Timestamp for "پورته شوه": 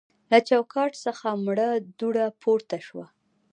2.41-3.05